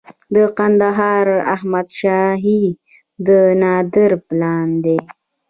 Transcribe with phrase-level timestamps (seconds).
[0.35, 2.61] د کندهار احمد شاهي
[3.25, 3.29] د
[3.61, 4.99] نادر پلان دی